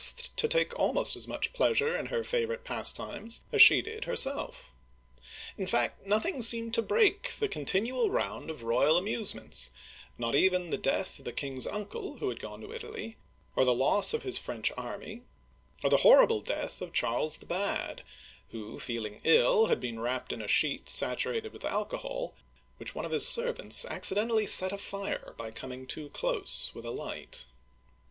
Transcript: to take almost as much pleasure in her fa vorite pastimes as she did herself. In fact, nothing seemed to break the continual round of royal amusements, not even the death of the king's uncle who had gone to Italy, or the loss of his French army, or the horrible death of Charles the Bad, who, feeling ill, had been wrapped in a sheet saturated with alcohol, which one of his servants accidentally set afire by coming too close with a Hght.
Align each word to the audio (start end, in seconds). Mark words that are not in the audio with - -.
to 0.35 0.47
take 0.47 0.73
almost 0.79 1.15
as 1.15 1.27
much 1.27 1.53
pleasure 1.53 1.95
in 1.95 2.07
her 2.07 2.23
fa 2.23 2.37
vorite 2.37 2.63
pastimes 2.63 3.43
as 3.51 3.61
she 3.61 3.83
did 3.83 4.05
herself. 4.05 4.73
In 5.59 5.67
fact, 5.67 6.07
nothing 6.07 6.41
seemed 6.41 6.73
to 6.73 6.81
break 6.81 7.33
the 7.33 7.47
continual 7.47 8.09
round 8.09 8.49
of 8.49 8.63
royal 8.63 8.97
amusements, 8.97 9.69
not 10.17 10.33
even 10.33 10.71
the 10.71 10.77
death 10.79 11.19
of 11.19 11.25
the 11.25 11.31
king's 11.31 11.67
uncle 11.67 12.17
who 12.17 12.29
had 12.29 12.39
gone 12.39 12.61
to 12.61 12.73
Italy, 12.73 13.17
or 13.55 13.63
the 13.63 13.75
loss 13.75 14.11
of 14.11 14.23
his 14.23 14.39
French 14.39 14.71
army, 14.75 15.21
or 15.83 15.89
the 15.91 15.97
horrible 15.97 16.41
death 16.41 16.81
of 16.81 16.93
Charles 16.93 17.37
the 17.37 17.45
Bad, 17.45 18.01
who, 18.49 18.79
feeling 18.79 19.21
ill, 19.23 19.67
had 19.67 19.79
been 19.79 19.99
wrapped 19.99 20.33
in 20.33 20.41
a 20.41 20.47
sheet 20.47 20.89
saturated 20.89 21.53
with 21.53 21.63
alcohol, 21.63 22.33
which 22.77 22.95
one 22.95 23.05
of 23.05 23.11
his 23.11 23.27
servants 23.27 23.85
accidentally 23.85 24.47
set 24.47 24.71
afire 24.71 25.35
by 25.37 25.51
coming 25.51 25.85
too 25.85 26.09
close 26.09 26.71
with 26.73 26.85
a 26.85 26.89
Hght. 26.89 27.45